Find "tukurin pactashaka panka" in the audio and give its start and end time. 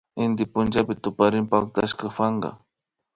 1.03-2.49